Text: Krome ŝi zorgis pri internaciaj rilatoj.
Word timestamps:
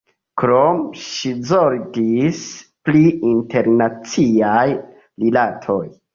Krome 0.41 1.01
ŝi 1.01 1.33
zorgis 1.49 2.39
pri 2.89 3.05
internaciaj 3.35 4.67
rilatoj. 4.73 5.81